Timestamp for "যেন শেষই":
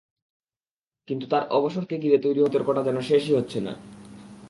2.83-3.35